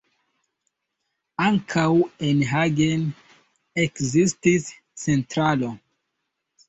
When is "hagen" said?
2.53-3.05